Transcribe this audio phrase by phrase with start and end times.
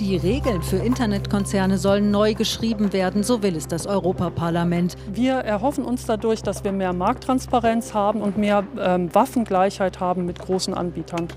[0.00, 4.94] Die Regeln für Internetkonzerne sollen neu geschrieben werden, so will es das Europaparlament.
[5.10, 10.38] Wir erhoffen uns dadurch, dass wir mehr Markttransparenz haben und mehr ähm, Waffengleichheit haben mit
[10.38, 11.28] großen Anbietern.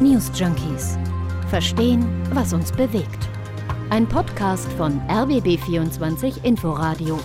[0.00, 0.96] News Junkies.
[1.50, 3.28] Verstehen, was uns bewegt.
[3.90, 7.20] Ein Podcast von RBB24 Inforadio.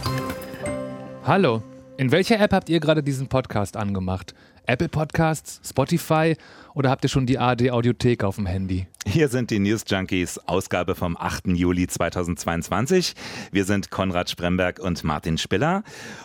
[1.23, 1.63] Hallo,
[1.95, 4.33] in welcher App habt ihr gerade diesen Podcast angemacht?
[4.67, 6.35] Apple Podcasts, Spotify
[6.73, 8.87] oder habt ihr schon die AD Audiothek auf dem Handy?
[9.07, 11.47] Hier sind die News Junkies, Ausgabe vom 8.
[11.47, 13.13] Juli 2022.
[13.51, 15.83] Wir sind Konrad Spremberg und Martin Spiller.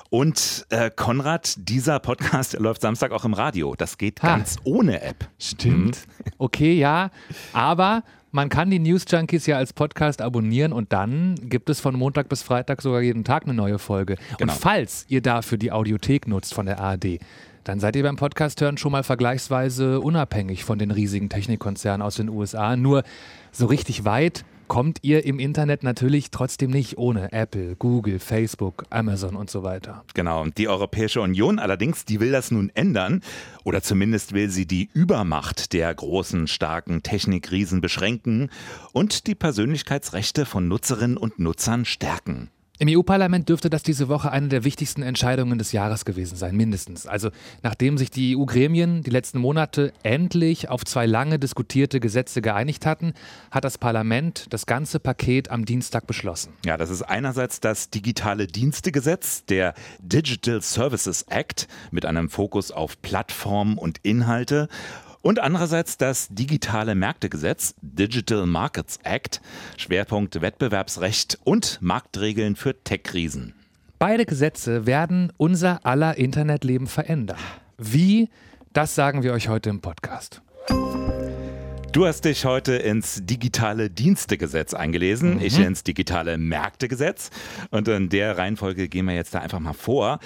[0.08, 3.74] Und äh, Konrad, dieser Podcast läuft Samstag auch im Radio.
[3.76, 4.36] Das geht ha.
[4.36, 5.28] ganz ohne App.
[5.38, 5.98] Stimmt.
[6.08, 6.32] Mhm.
[6.38, 7.10] Okay, ja.
[7.52, 8.02] Aber
[8.32, 12.28] man kann die News Junkies ja als Podcast abonnieren und dann gibt es von Montag
[12.28, 14.16] bis Freitag sogar jeden Tag eine neue Folge.
[14.38, 14.52] Genau.
[14.52, 17.18] Und falls ihr dafür die Audiothek nutzt von der ARD,
[17.64, 22.16] dann seid ihr beim Podcast hören schon mal vergleichsweise unabhängig von den riesigen Technikkonzernen aus
[22.16, 22.76] den USA.
[22.76, 23.02] Nur
[23.52, 29.34] so richtig weit kommt ihr im Internet natürlich trotzdem nicht ohne Apple, Google, Facebook, Amazon
[29.34, 30.04] und so weiter.
[30.14, 33.20] Genau, und die Europäische Union allerdings, die will das nun ändern
[33.64, 38.48] oder zumindest will sie die Übermacht der großen, starken Technikriesen beschränken
[38.92, 42.48] und die Persönlichkeitsrechte von Nutzerinnen und Nutzern stärken.
[42.80, 47.06] Im EU-Parlament dürfte das diese Woche eine der wichtigsten Entscheidungen des Jahres gewesen sein, mindestens.
[47.06, 47.28] Also
[47.62, 53.12] nachdem sich die EU-Gremien die letzten Monate endlich auf zwei lange diskutierte Gesetze geeinigt hatten,
[53.50, 56.54] hat das Parlament das ganze Paket am Dienstag beschlossen.
[56.64, 63.02] Ja, das ist einerseits das digitale Dienstegesetz, der Digital Services Act mit einem Fokus auf
[63.02, 64.68] Plattformen und Inhalte
[65.22, 69.40] und andererseits das digitale Märktegesetz, Digital Markets Act,
[69.76, 73.54] Schwerpunkt Wettbewerbsrecht und Marktregeln für Tech-Krisen.
[73.98, 77.38] Beide Gesetze werden unser aller Internetleben verändern.
[77.76, 78.30] Wie?
[78.72, 80.42] Das sagen wir euch heute im Podcast.
[81.92, 85.42] Du hast dich heute ins digitale Dienstegesetz eingelesen, mhm.
[85.42, 87.30] ich ins digitale Märktegesetz.
[87.70, 90.20] Und in der Reihenfolge gehen wir jetzt da einfach mal vor.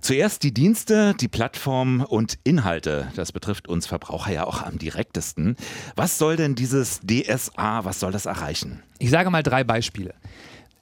[0.00, 3.08] Zuerst die Dienste, die Plattform und Inhalte.
[3.16, 5.56] Das betrifft uns Verbraucher ja auch am direktesten.
[5.96, 8.82] Was soll denn dieses DSA, was soll das erreichen?
[8.98, 10.14] Ich sage mal drei Beispiele.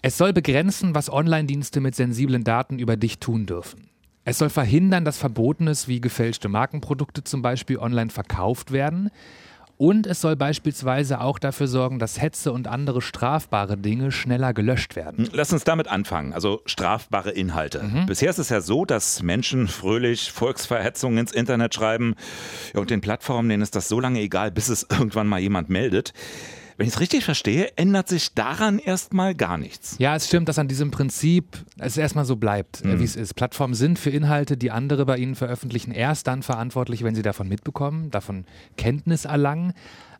[0.03, 3.89] Es soll begrenzen, was Online-Dienste mit sensiblen Daten über dich tun dürfen.
[4.25, 9.11] Es soll verhindern, dass Verbotenes wie gefälschte Markenprodukte zum Beispiel online verkauft werden.
[9.79, 14.97] Und es soll beispielsweise auch dafür sorgen, dass Hetze und andere strafbare Dinge schneller gelöscht
[14.97, 15.29] werden.
[15.33, 16.33] Lass uns damit anfangen.
[16.33, 17.83] Also strafbare Inhalte.
[17.83, 18.07] Mhm.
[18.07, 22.15] Bisher ist es ja so, dass Menschen fröhlich Volksverhetzungen ins Internet schreiben.
[22.75, 26.13] Und den Plattformen, denen ist das so lange egal, bis es irgendwann mal jemand meldet.
[26.77, 29.97] Wenn ich es richtig verstehe, ändert sich daran erstmal gar nichts.
[29.99, 33.01] Ja, es stimmt, dass an diesem Prinzip es erstmal so bleibt, mhm.
[33.01, 33.35] wie es ist.
[33.35, 37.49] Plattformen sind für Inhalte, die andere bei ihnen veröffentlichen, erst dann verantwortlich, wenn sie davon
[37.49, 38.45] mitbekommen, davon
[38.77, 39.73] Kenntnis erlangen.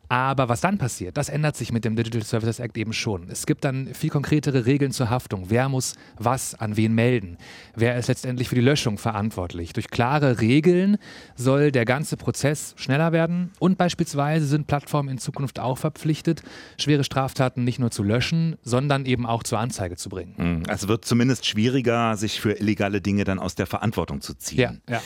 [0.09, 3.29] Aber was dann passiert, das ändert sich mit dem Digital Services Act eben schon.
[3.29, 5.47] Es gibt dann viel konkretere Regeln zur Haftung.
[5.49, 7.39] Wer muss was an wen melden?
[7.75, 9.73] Wer ist letztendlich für die Löschung verantwortlich?
[9.73, 10.99] Durch klare Regeln
[11.35, 16.43] soll der ganze Prozess schneller werden und beispielsweise sind Plattformen in Zukunft auch verpflichtet,
[16.79, 20.35] schwere Straftaten nicht nur zu löschen, sondern eben auch zur Anzeige zu bringen.
[20.37, 24.83] Hm, es wird zumindest schwieriger, sich für illegale Dinge dann aus der Verantwortung zu ziehen.
[24.89, 25.03] Ja, ja.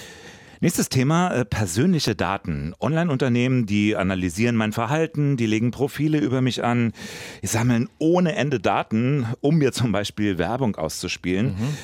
[0.63, 2.75] Nächstes Thema, äh, persönliche Daten.
[2.79, 6.93] Online-Unternehmen, die analysieren mein Verhalten, die legen Profile über mich an,
[7.43, 11.57] die sammeln ohne Ende Daten, um mir zum Beispiel Werbung auszuspielen.
[11.59, 11.77] Mhm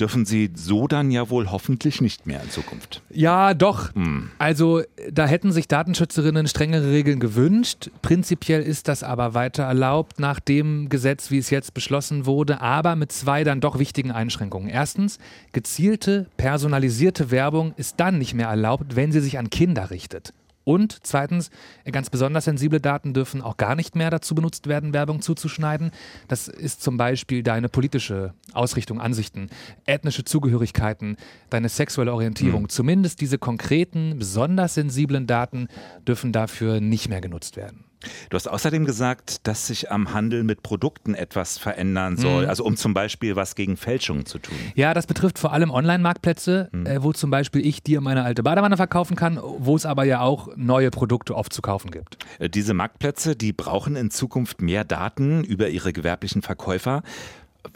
[0.00, 3.02] dürfen sie so dann ja wohl hoffentlich nicht mehr in Zukunft.
[3.10, 3.94] Ja, doch.
[3.94, 4.30] Hm.
[4.38, 7.90] Also da hätten sich Datenschützerinnen strengere Regeln gewünscht.
[8.02, 12.96] Prinzipiell ist das aber weiter erlaubt nach dem Gesetz, wie es jetzt beschlossen wurde, aber
[12.96, 14.68] mit zwei dann doch wichtigen Einschränkungen.
[14.68, 15.18] Erstens,
[15.52, 20.32] gezielte, personalisierte Werbung ist dann nicht mehr erlaubt, wenn sie sich an Kinder richtet.
[20.64, 21.50] Und zweitens,
[21.90, 25.90] ganz besonders sensible Daten dürfen auch gar nicht mehr dazu benutzt werden, Werbung zuzuschneiden.
[26.28, 29.50] Das ist zum Beispiel deine politische Ausrichtung, Ansichten,
[29.84, 31.16] ethnische Zugehörigkeiten,
[31.50, 32.62] deine sexuelle Orientierung.
[32.62, 32.68] Mhm.
[32.70, 35.68] Zumindest diese konkreten, besonders sensiblen Daten
[36.06, 37.84] dürfen dafür nicht mehr genutzt werden.
[38.30, 42.48] Du hast außerdem gesagt, dass sich am Handel mit Produkten etwas verändern soll, mhm.
[42.48, 44.56] also um zum Beispiel was gegen Fälschungen zu tun.
[44.74, 46.86] Ja, das betrifft vor allem Online-Marktplätze, mhm.
[46.86, 50.20] äh, wo zum Beispiel ich dir meine alte Badewanne verkaufen kann, wo es aber ja
[50.20, 52.18] auch neue Produkte oft zu kaufen gibt.
[52.38, 57.02] Äh, diese Marktplätze, die brauchen in Zukunft mehr Daten über ihre gewerblichen Verkäufer.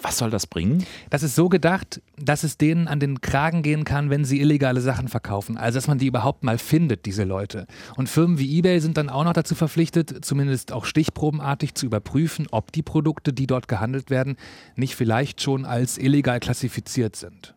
[0.00, 0.84] Was soll das bringen?
[1.10, 4.80] Das ist so gedacht, dass es denen an den Kragen gehen kann, wenn sie illegale
[4.80, 5.56] Sachen verkaufen.
[5.56, 7.66] Also, dass man die überhaupt mal findet, diese Leute.
[7.96, 12.46] Und Firmen wie eBay sind dann auch noch dazu verpflichtet, zumindest auch stichprobenartig zu überprüfen,
[12.50, 14.36] ob die Produkte, die dort gehandelt werden,
[14.76, 17.54] nicht vielleicht schon als illegal klassifiziert sind.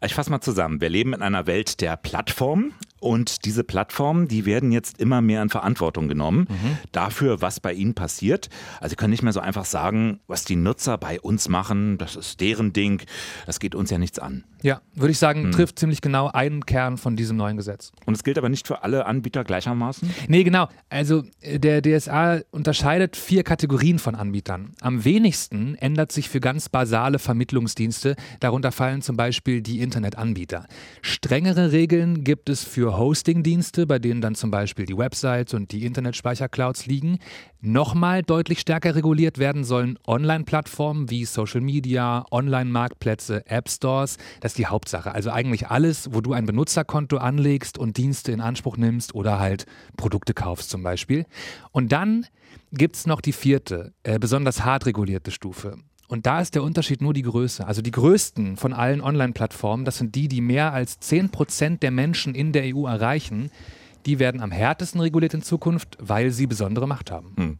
[0.00, 0.80] Ich fasse mal zusammen.
[0.80, 2.72] Wir leben in einer Welt der Plattformen
[3.04, 6.78] Und diese Plattformen, die werden jetzt immer mehr in Verantwortung genommen mhm.
[6.90, 8.48] dafür, was bei ihnen passiert.
[8.80, 12.16] Also sie können nicht mehr so einfach sagen, was die Nutzer bei uns machen, das
[12.16, 13.02] ist deren Ding,
[13.44, 14.44] das geht uns ja nichts an.
[14.62, 15.52] Ja, würde ich sagen, hm.
[15.52, 17.92] trifft ziemlich genau einen Kern von diesem neuen Gesetz.
[18.06, 20.08] Und es gilt aber nicht für alle Anbieter gleichermaßen?
[20.26, 20.68] Nee, genau.
[20.88, 24.72] Also äh, der DSA unterscheidet vier Kategorien von Anbietern.
[24.80, 28.16] Am wenigsten ändert sich für ganz basale Vermittlungsdienste.
[28.40, 30.66] Darunter fallen zum Beispiel die Internetanbieter.
[31.02, 35.84] Strengere Regeln gibt es für Hostingdienste, bei denen dann zum Beispiel die Websites und die
[35.84, 37.18] Internetspeicherclouds liegen.
[37.60, 44.18] Nochmal deutlich stärker reguliert werden sollen Online-Plattformen wie Social Media, Online-Marktplätze, App-Stores.
[44.40, 45.12] Das ist die Hauptsache.
[45.12, 49.66] Also eigentlich alles, wo du ein Benutzerkonto anlegst und Dienste in Anspruch nimmst oder halt
[49.96, 51.26] Produkte kaufst zum Beispiel.
[51.72, 52.26] Und dann
[52.72, 55.76] gibt es noch die vierte, äh, besonders hart regulierte Stufe.
[56.14, 57.66] Und da ist der Unterschied nur die Größe.
[57.66, 62.36] Also die größten von allen Online-Plattformen, das sind die, die mehr als 10% der Menschen
[62.36, 63.50] in der EU erreichen,
[64.06, 67.32] die werden am härtesten reguliert in Zukunft, weil sie besondere Macht haben.
[67.36, 67.58] Hm.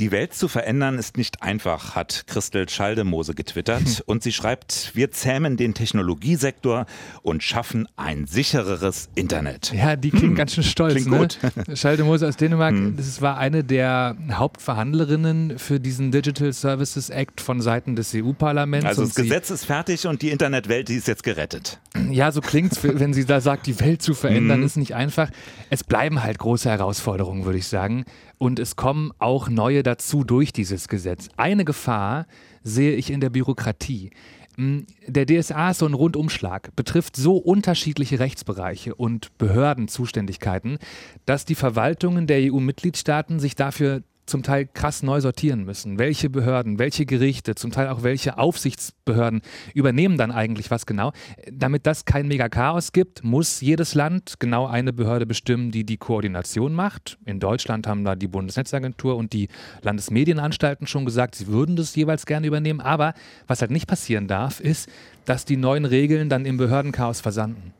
[0.00, 4.02] Die Welt zu verändern ist nicht einfach, hat Christel Schaldemose getwittert.
[4.06, 6.86] Und sie schreibt, wir zähmen den Technologiesektor
[7.22, 9.72] und schaffen ein sichereres Internet.
[9.74, 10.34] Ja, die klingt hm.
[10.36, 10.94] ganz schön stolz.
[10.94, 11.18] Klingt ne?
[11.18, 11.38] gut.
[11.78, 12.96] Schaldemose aus Dänemark, hm.
[12.96, 18.86] das war eine der Hauptverhandlerinnen für diesen Digital Services Act von Seiten des EU-Parlaments.
[18.86, 21.78] Also das Gesetz ist fertig und die Internetwelt, die ist jetzt gerettet.
[22.10, 24.66] Ja, so klingt es, wenn sie da sagt, die Welt zu verändern, hm.
[24.66, 25.30] ist nicht einfach.
[25.68, 28.04] Es bleiben halt große Herausforderungen, würde ich sagen
[28.40, 31.28] und es kommen auch neue dazu durch dieses Gesetz.
[31.36, 32.26] Eine Gefahr
[32.62, 34.10] sehe ich in der Bürokratie.
[34.56, 40.78] Hm, der DSA ist so ein Rundumschlag, betrifft so unterschiedliche Rechtsbereiche und Behördenzuständigkeiten,
[41.24, 45.98] dass die Verwaltungen der EU-Mitgliedstaaten sich dafür zum Teil krass neu sortieren müssen.
[45.98, 49.42] Welche Behörden, welche Gerichte, zum Teil auch welche Aufsichtsbehörden
[49.74, 51.12] übernehmen dann eigentlich was genau.
[51.52, 56.72] Damit das kein Mega-Chaos gibt, muss jedes Land genau eine Behörde bestimmen, die die Koordination
[56.72, 57.18] macht.
[57.26, 59.48] In Deutschland haben da die Bundesnetzagentur und die
[59.82, 62.80] Landesmedienanstalten schon gesagt, sie würden das jeweils gerne übernehmen.
[62.80, 63.14] Aber
[63.46, 64.88] was halt nicht passieren darf, ist,
[65.24, 67.74] dass die neuen Regeln dann im Behördenchaos versanden.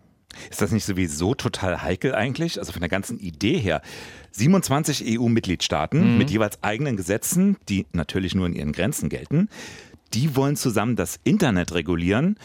[0.50, 2.58] Ist das nicht sowieso total heikel eigentlich?
[2.58, 3.82] Also von der ganzen Idee her.
[4.32, 6.18] 27 EU-Mitgliedstaaten mhm.
[6.18, 9.48] mit jeweils eigenen Gesetzen, die natürlich nur in ihren Grenzen gelten,
[10.14, 12.36] die wollen zusammen das Internet regulieren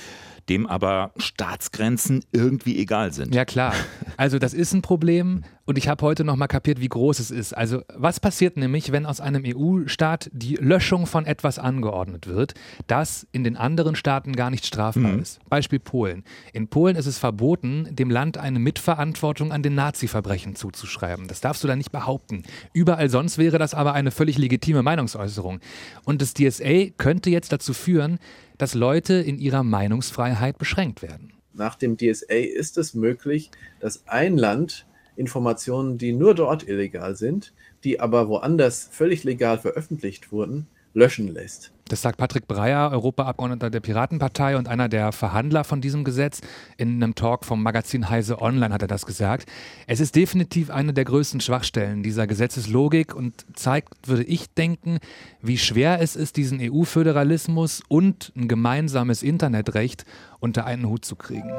[0.49, 3.33] dem aber Staatsgrenzen irgendwie egal sind.
[3.33, 3.73] Ja klar.
[4.17, 7.31] Also das ist ein Problem und ich habe heute noch mal kapiert, wie groß es
[7.31, 7.53] ist.
[7.53, 12.53] Also was passiert nämlich, wenn aus einem EU-Staat die Löschung von etwas angeordnet wird,
[12.85, 15.19] das in den anderen Staaten gar nicht strafbar mhm.
[15.19, 15.39] ist?
[15.49, 16.23] Beispiel Polen.
[16.53, 21.27] In Polen ist es verboten, dem Land eine Mitverantwortung an den Nazi-Verbrechen zuzuschreiben.
[21.27, 22.43] Das darfst du da nicht behaupten.
[22.73, 25.59] Überall sonst wäre das aber eine völlig legitime Meinungsäußerung.
[26.03, 28.19] Und das DSA könnte jetzt dazu führen,
[28.57, 31.33] dass Leute in ihrer Meinungsfreiheit beschränkt werden.
[31.53, 34.85] Nach dem DSA ist es möglich, dass ein Land
[35.15, 37.53] Informationen, die nur dort illegal sind,
[37.83, 41.71] die aber woanders völlig legal veröffentlicht wurden, löschen lässt.
[41.87, 46.41] Das sagt Patrick Breyer, Europaabgeordneter der Piratenpartei und einer der Verhandler von diesem Gesetz.
[46.77, 49.47] In einem Talk vom Magazin Heise Online hat er das gesagt.
[49.85, 54.97] Es ist definitiv eine der größten Schwachstellen dieser Gesetzeslogik und zeigt, würde ich denken,
[55.43, 60.05] wie schwer es ist, diesen EU-Föderalismus und ein gemeinsames Internetrecht
[60.39, 61.51] unter einen Hut zu kriegen.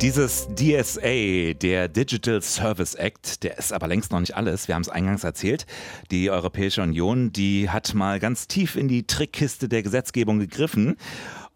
[0.00, 4.68] Dieses DSA, der Digital Service Act, der ist aber längst noch nicht alles.
[4.68, 5.66] Wir haben es eingangs erzählt.
[6.12, 10.96] Die Europäische Union, die hat mal ganz tief in die Trickkiste der Gesetzgebung gegriffen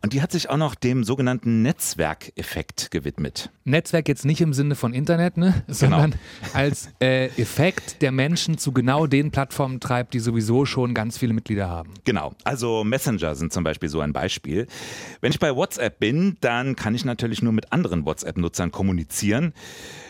[0.03, 3.51] und die hat sich auch noch dem sogenannten Netzwerkeffekt gewidmet.
[3.65, 5.63] Netzwerk jetzt nicht im Sinne von Internet, ne?
[5.69, 6.23] sondern genau.
[6.55, 11.33] als äh, Effekt, der Menschen zu genau den Plattformen treibt, die sowieso schon ganz viele
[11.33, 11.95] Mitglieder haben.
[12.05, 14.67] Genau, also Messenger sind zum Beispiel so ein Beispiel.
[15.21, 19.53] Wenn ich bei WhatsApp bin, dann kann ich natürlich nur mit anderen WhatsApp-Nutzern kommunizieren.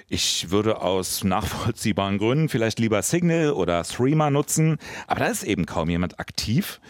[0.09, 5.67] Ich würde aus nachvollziehbaren Gründen vielleicht lieber Signal oder Threema nutzen, aber da ist eben
[5.67, 6.81] kaum jemand aktiv.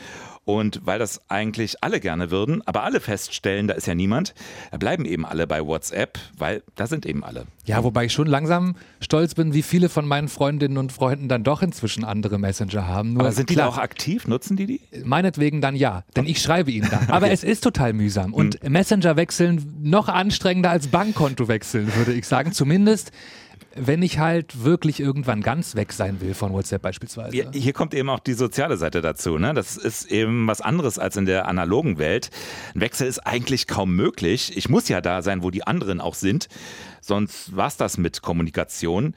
[0.44, 4.34] Und weil das eigentlich alle gerne würden, aber alle feststellen, da ist ja niemand,
[4.76, 7.46] bleiben eben alle bei WhatsApp, weil da sind eben alle.
[7.64, 11.44] Ja, wobei ich schon langsam stolz bin, wie viele von meinen Freundinnen und Freunden dann
[11.44, 13.12] doch inzwischen andere Messenger haben.
[13.12, 14.26] Nur aber sind die klar, da auch aktiv?
[14.26, 14.80] Nutzen die die?
[15.04, 17.08] Meinetwegen dann ja, denn ich schreibe ihnen dann.
[17.08, 17.34] Aber okay.
[17.34, 18.34] es ist total mühsam.
[18.34, 18.72] Und hm.
[18.72, 22.50] Messenger wechseln noch anstrengender als Bankkonto wechseln, würde ich sagen.
[22.50, 23.12] Zumindest
[23.74, 27.32] wenn ich halt wirklich irgendwann ganz weg sein will von WhatsApp beispielsweise.
[27.32, 29.38] Hier, hier kommt eben auch die soziale Seite dazu.
[29.38, 29.54] Ne?
[29.54, 32.30] Das ist eben was anderes als in der analogen Welt.
[32.74, 34.56] Ein Wechsel ist eigentlich kaum möglich.
[34.56, 36.48] Ich muss ja da sein, wo die anderen auch sind.
[37.00, 39.14] Sonst war es das mit Kommunikation.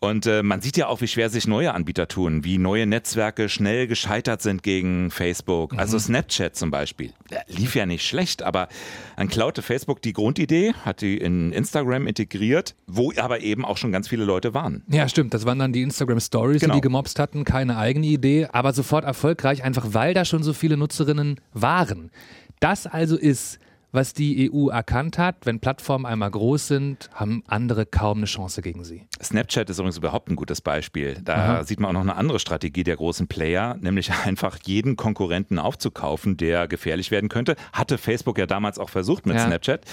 [0.00, 3.50] Und äh, man sieht ja auch, wie schwer sich neue Anbieter tun, wie neue Netzwerke
[3.50, 5.76] schnell gescheitert sind gegen Facebook.
[5.76, 6.00] Also Mhm.
[6.00, 7.12] Snapchat zum Beispiel.
[7.48, 8.68] Lief ja nicht schlecht, aber
[9.16, 13.92] dann klaute Facebook die Grundidee, hat die in Instagram integriert, wo aber eben auch schon
[13.92, 14.82] ganz viele Leute waren.
[14.88, 15.34] Ja, stimmt.
[15.34, 16.74] Das waren dann die Instagram Stories, Genau.
[16.74, 17.44] die die gemobst hatten.
[17.44, 22.10] Keine eigene Idee, aber sofort erfolgreich, einfach weil da schon so viele Nutzerinnen waren.
[22.58, 23.58] Das also ist,
[23.92, 25.36] was die EU erkannt hat.
[25.44, 29.02] Wenn Plattformen einmal groß sind, haben andere kaum eine Chance gegen sie.
[29.22, 31.16] Snapchat ist übrigens überhaupt ein gutes Beispiel.
[31.24, 31.64] Da Aha.
[31.64, 36.36] sieht man auch noch eine andere Strategie der großen Player, nämlich einfach jeden Konkurrenten aufzukaufen,
[36.36, 37.56] der gefährlich werden könnte.
[37.72, 39.46] Hatte Facebook ja damals auch versucht mit Ja.
[39.46, 39.84] Snapchat.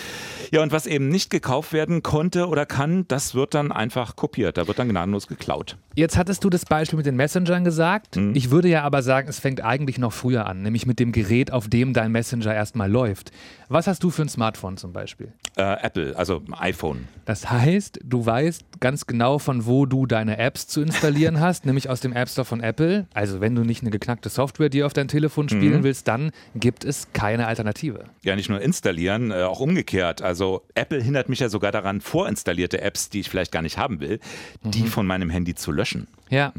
[0.51, 4.57] Ja, und was eben nicht gekauft werden konnte oder kann, das wird dann einfach kopiert.
[4.57, 5.77] Da wird dann gnadenlos geklaut.
[5.95, 8.17] Jetzt hattest du das Beispiel mit den Messengern gesagt.
[8.33, 11.51] Ich würde ja aber sagen, es fängt eigentlich noch früher an, nämlich mit dem Gerät,
[11.51, 13.31] auf dem dein Messenger erstmal läuft.
[13.67, 15.34] Was hast du für ein Smartphone zum Beispiel?
[15.56, 17.08] Äh, Apple, also iPhone.
[17.25, 21.89] Das heißt, du weißt ganz genau, von wo du deine Apps zu installieren hast, nämlich
[21.89, 23.08] aus dem App Store von Apple.
[23.13, 26.86] Also wenn du nicht eine geknackte Software dir auf dein Telefon spielen willst, dann gibt
[26.86, 28.06] es keine Alternative.
[28.24, 30.22] Ja, nicht nur installieren, äh, auch umgekehrt.
[30.22, 34.00] Also Apple hindert mich ja sogar daran, vorinstallierte Apps, die ich vielleicht gar nicht haben
[34.00, 34.20] will,
[34.63, 36.08] die von meinem Handy zu löschen.
[36.29, 36.53] Ja.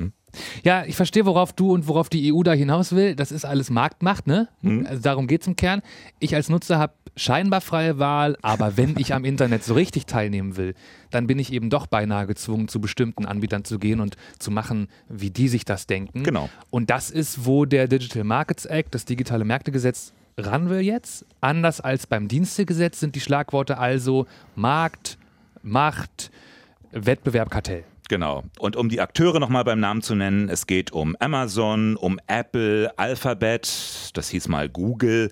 [0.62, 3.14] Ja, ich verstehe, worauf du und worauf die EU da hinaus will.
[3.14, 4.48] Das ist alles Marktmacht, ne?
[4.86, 5.82] Also darum geht es im Kern.
[6.18, 10.56] Ich als Nutzer habe scheinbar freie Wahl, aber wenn ich am Internet so richtig teilnehmen
[10.56, 10.74] will,
[11.10, 14.88] dann bin ich eben doch beinahe gezwungen, zu bestimmten Anbietern zu gehen und zu machen,
[15.08, 16.22] wie die sich das denken.
[16.22, 16.48] Genau.
[16.70, 21.26] Und das ist, wo der Digital Markets Act, das digitale Märktegesetz, ran will jetzt.
[21.40, 25.18] Anders als beim Dienstegesetz sind die Schlagworte also Markt,
[25.62, 26.30] Macht,
[26.92, 27.84] Wettbewerb, Kartell.
[28.08, 28.44] Genau.
[28.58, 32.90] Und um die Akteure nochmal beim Namen zu nennen, es geht um Amazon, um Apple,
[32.98, 35.30] Alphabet, das hieß mal Google,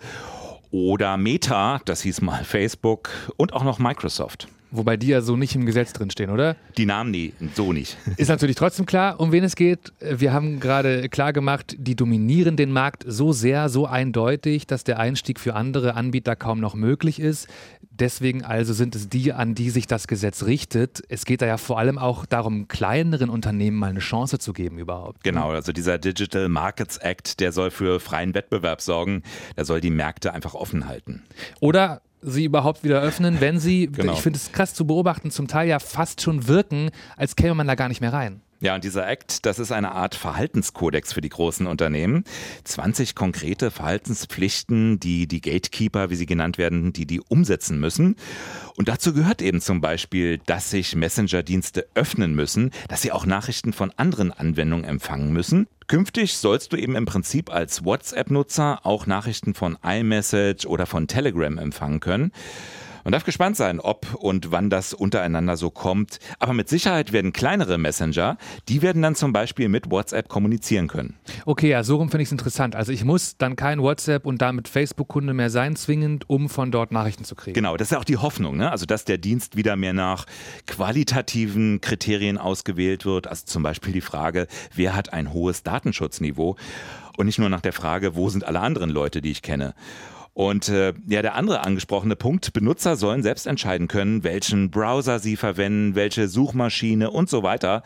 [0.70, 4.48] oder Meta, das hieß mal Facebook und auch noch Microsoft.
[4.76, 6.56] Wobei die ja so nicht im Gesetz drinstehen, oder?
[6.76, 7.96] Die Namen nie, so nicht.
[8.16, 9.92] Ist natürlich trotzdem klar, um wen es geht.
[10.00, 14.98] Wir haben gerade klar gemacht, die dominieren den Markt so sehr, so eindeutig, dass der
[14.98, 17.48] Einstieg für andere Anbieter kaum noch möglich ist.
[17.98, 21.02] Deswegen also sind es die, an die sich das Gesetz richtet.
[21.08, 24.78] Es geht da ja vor allem auch darum, kleineren Unternehmen mal eine Chance zu geben
[24.78, 25.24] überhaupt.
[25.24, 29.22] Genau, also dieser Digital Markets Act, der soll für freien Wettbewerb sorgen,
[29.56, 31.22] der soll die Märkte einfach offen halten.
[31.60, 34.12] Oder sie überhaupt wieder öffnen, wenn sie, Genau.
[34.14, 37.66] ich finde es krass zu beobachten, zum Teil ja fast schon wirken, als käme man
[37.66, 38.40] da gar nicht mehr rein.
[38.60, 42.24] Ja, und dieser Act, das ist eine Art Verhaltenskodex für die großen Unternehmen.
[42.64, 48.16] 20 konkrete Verhaltenspflichten, die die Gatekeeper, wie sie genannt werden, die die umsetzen müssen.
[48.76, 53.74] Und dazu gehört eben zum Beispiel, dass sich Messenger-Dienste öffnen müssen, dass sie auch Nachrichten
[53.74, 55.66] von anderen Anwendungen empfangen müssen.
[55.86, 61.58] Künftig sollst du eben im Prinzip als WhatsApp-Nutzer auch Nachrichten von iMessage oder von Telegram
[61.58, 62.32] empfangen können.
[63.06, 66.18] Man darf gespannt sein, ob und wann das untereinander so kommt.
[66.40, 68.36] Aber mit Sicherheit werden kleinere Messenger,
[68.68, 71.14] die werden dann zum Beispiel mit WhatsApp kommunizieren können.
[71.44, 72.74] Okay, ja, so rum finde ich es interessant.
[72.74, 76.90] Also ich muss dann kein WhatsApp und damit Facebook-Kunde mehr sein, zwingend, um von dort
[76.90, 77.54] Nachrichten zu kriegen.
[77.54, 78.72] Genau, das ist ja auch die Hoffnung, ne?
[78.72, 80.26] Also dass der Dienst wieder mehr nach
[80.66, 83.28] qualitativen Kriterien ausgewählt wird.
[83.28, 86.56] Also zum Beispiel die Frage, wer hat ein hohes Datenschutzniveau?
[87.16, 89.74] Und nicht nur nach der Frage, wo sind alle anderen Leute, die ich kenne?
[90.36, 95.34] Und äh, ja, der andere angesprochene Punkt, Benutzer sollen selbst entscheiden können, welchen Browser sie
[95.34, 97.82] verwenden, welche Suchmaschine und so weiter.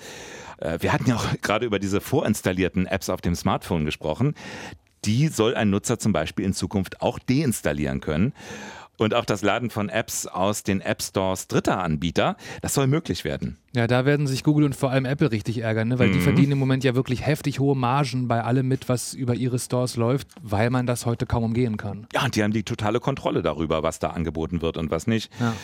[0.58, 4.34] Äh, wir hatten ja auch gerade über diese vorinstallierten Apps auf dem Smartphone gesprochen.
[5.04, 8.32] Die soll ein Nutzer zum Beispiel in Zukunft auch deinstallieren können.
[9.00, 13.24] Und auch das Laden von Apps aus den App Stores dritter Anbieter, das soll möglich
[13.24, 13.56] werden.
[13.74, 15.98] Ja, da werden sich Google und vor allem Apple richtig ärgern, ne?
[15.98, 19.34] weil die verdienen im Moment ja wirklich heftig hohe Margen bei allem mit, was über
[19.34, 22.08] ihre Stores läuft, weil man das heute kaum umgehen kann.
[22.12, 25.32] Ja, und die haben die totale Kontrolle darüber, was da angeboten wird und was nicht.
[25.40, 25.54] Ja.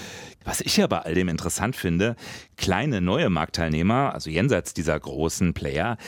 [0.45, 2.16] Was ich ja bei all dem interessant finde,
[2.57, 5.99] kleine neue Marktteilnehmer, also jenseits dieser großen Player,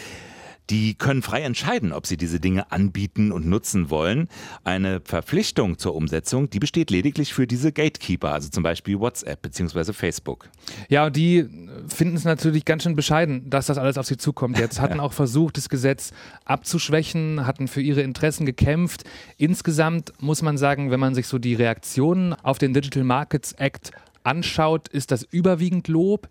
[0.71, 4.29] die können frei entscheiden, ob sie diese Dinge anbieten und nutzen wollen.
[4.65, 9.93] Eine Verpflichtung zur Umsetzung, die besteht lediglich für diese Gatekeeper, also zum Beispiel WhatsApp bzw.
[9.93, 10.49] Facebook.
[10.89, 11.47] Ja, die
[11.89, 14.59] finden es natürlich ganz schön bescheiden, dass das alles auf sie zukommt.
[14.59, 16.13] Jetzt hatten auch versucht, das Gesetz
[16.45, 19.05] abzuschwächen, hatten für ihre Interessen gekämpft.
[19.37, 23.93] Insgesamt muss man sagen, wenn man sich so die Reaktionen auf den Digital Markets Act
[24.23, 26.29] anschaut, ist das überwiegend Lob.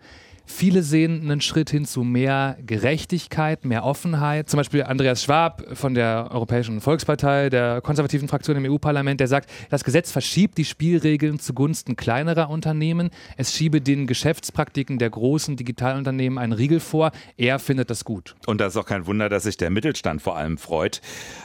[0.50, 4.50] Viele sehen einen Schritt hin zu mehr Gerechtigkeit, mehr Offenheit.
[4.50, 9.50] Zum Beispiel Andreas Schwab von der Europäischen Volkspartei, der konservativen Fraktion im EU-Parlament, der sagt,
[9.70, 13.12] das Gesetz verschiebt die Spielregeln zugunsten kleinerer Unternehmen.
[13.36, 17.12] Es schiebe den Geschäftspraktiken der großen Digitalunternehmen einen Riegel vor.
[17.36, 18.36] Er findet das gut.
[18.46, 21.02] Und das ist auch kein Wunder, dass sich der Mittelstand vor allem freut.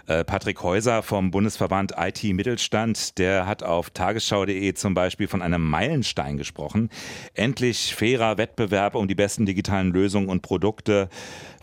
[0.06, 5.68] Äh, Patrick Häuser vom Bundesverband IT Mittelstand, der hat auf tagesschau.de zum Beispiel von einem
[5.68, 6.88] Meilenstein gesprochen.
[7.35, 11.08] Endlich fairer Wettbewerb Wettbewerb um die besten digitalen Lösungen und Produkte.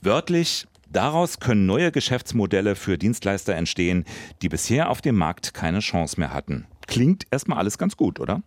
[0.01, 4.05] Wörtlich, Daraus können neue Geschäftsmodelle für Dienstleister entstehen,
[4.41, 6.65] die bisher auf dem Markt keine Chance mehr hatten.
[6.87, 8.41] Klingt erstmal alles ganz gut, oder?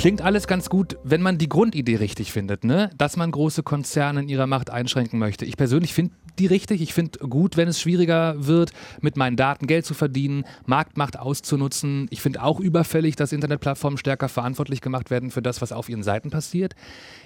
[0.00, 2.88] Klingt alles ganz gut, wenn man die Grundidee richtig findet, ne?
[2.96, 5.44] dass man große Konzerne in ihrer Macht einschränken möchte.
[5.44, 6.80] Ich persönlich finde die richtig.
[6.80, 12.06] Ich finde gut, wenn es schwieriger wird, mit meinen Daten Geld zu verdienen, Marktmacht auszunutzen.
[12.08, 16.02] Ich finde auch überfällig, dass Internetplattformen stärker verantwortlich gemacht werden für das, was auf ihren
[16.02, 16.74] Seiten passiert.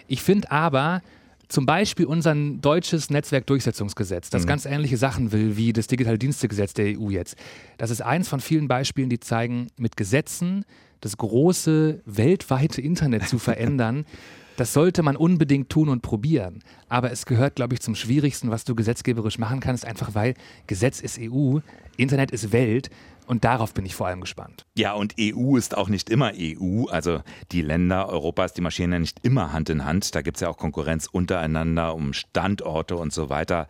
[0.09, 1.00] Ich finde aber,
[1.47, 4.49] zum Beispiel unser deutsches Netzwerkdurchsetzungsgesetz, das mhm.
[4.49, 7.37] ganz ähnliche Sachen will wie das Digitale Dienstegesetz der EU jetzt.
[7.78, 10.64] Das ist eins von vielen Beispielen, die zeigen, mit Gesetzen
[11.04, 14.04] das große weltweite Internet zu verändern.
[14.56, 16.61] Das sollte man unbedingt tun und probieren.
[16.88, 20.34] Aber es gehört, glaube ich, zum Schwierigsten, was du gesetzgeberisch machen kannst, einfach weil
[20.68, 21.58] Gesetz ist EU,
[21.96, 22.88] Internet ist Welt.
[23.26, 24.64] Und darauf bin ich vor allem gespannt.
[24.76, 26.84] Ja, und EU ist auch nicht immer EU.
[26.84, 30.14] Also die Länder Europas, die marschieren ja nicht immer Hand in Hand.
[30.14, 33.66] Da gibt es ja auch Konkurrenz untereinander um Standorte und so weiter.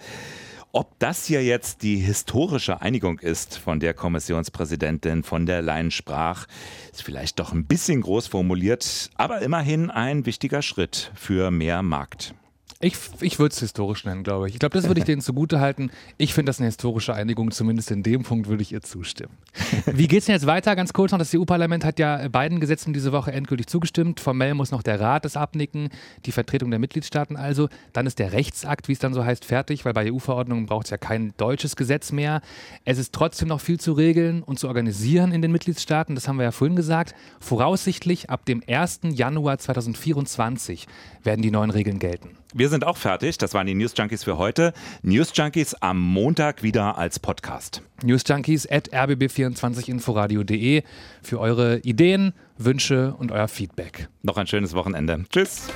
[0.77, 6.49] Ob das hier jetzt die historische Einigung ist, von der Kommissionspräsidentin von der Leyen sprach,
[6.91, 12.35] ist vielleicht doch ein bisschen groß formuliert, aber immerhin ein wichtiger Schritt für mehr Markt.
[12.85, 14.57] Ich, ich würde es historisch nennen, glaube ich.
[14.57, 15.91] Ich glaube, das würde ich denen zugute halten.
[16.19, 19.33] Ich finde das eine historische Einigung, zumindest in dem Punkt würde ich ihr zustimmen.
[19.87, 20.77] Wie geht es denn jetzt weiter?
[20.77, 24.21] Ganz kurz noch, das EU-Parlament hat ja beiden Gesetzen diese Woche endgültig zugestimmt.
[24.21, 25.89] Formell muss noch der Rat es abnicken,
[26.27, 27.71] die Vertretung der Mitgliedstaaten also.
[27.95, 30.91] Dann ist der Rechtsakt, wie es dann so heißt, fertig, weil bei EU-Verordnungen braucht es
[30.91, 32.43] ja kein deutsches Gesetz mehr.
[32.85, 36.15] Es ist trotzdem noch viel zu regeln und zu organisieren in den Mitgliedstaaten.
[36.15, 37.15] Das haben wir ja vorhin gesagt.
[37.41, 39.01] Voraussichtlich ab dem 1.
[39.05, 40.87] Januar 2024
[41.23, 42.37] werden die neuen Regeln gelten.
[42.57, 43.39] Wir sind auch fertig.
[43.39, 44.73] Das waren die News Junkies für heute.
[45.03, 47.83] News Junkies am Montag wieder als Podcast.
[48.03, 50.83] News Junkies at rbb24inforadio.de
[51.23, 54.09] für eure Ideen, Wünsche und euer Feedback.
[54.23, 55.25] Noch ein schönes Wochenende.
[55.31, 55.69] Tschüss.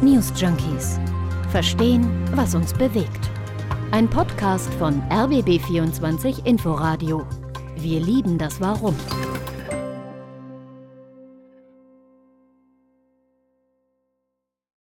[0.00, 0.98] News Junkies.
[1.50, 3.30] Verstehen, was uns bewegt.
[3.90, 7.26] Ein Podcast von RBB24 Inforadio.
[7.76, 8.96] Wir lieben das Warum.